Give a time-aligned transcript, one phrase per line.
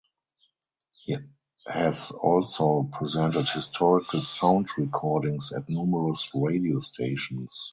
[1.05, 1.15] He
[1.67, 7.69] has also presented historical sound recordings at numerous radio stations.